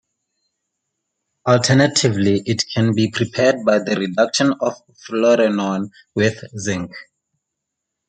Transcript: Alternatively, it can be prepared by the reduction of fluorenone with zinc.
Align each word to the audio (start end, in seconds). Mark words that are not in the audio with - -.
Alternatively, 1.47 2.41
it 2.47 2.63
can 2.73 2.95
be 2.95 3.11
prepared 3.11 3.63
by 3.63 3.77
the 3.77 3.93
reduction 3.95 4.51
of 4.59 4.81
fluorenone 5.07 5.91
with 6.15 6.43
zinc. 6.57 6.89